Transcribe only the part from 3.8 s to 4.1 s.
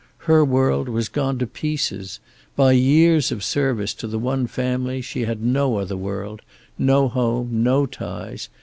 to